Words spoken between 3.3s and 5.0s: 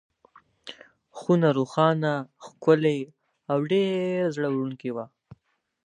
او ډېره زړه وړونکې